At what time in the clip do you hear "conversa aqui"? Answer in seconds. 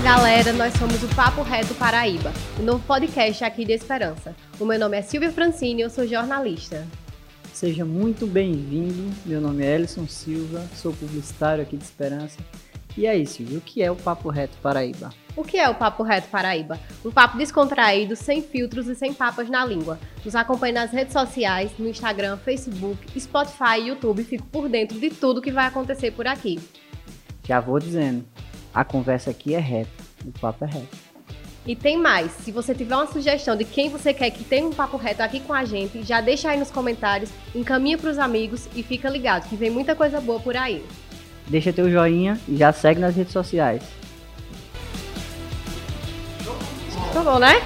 28.84-29.54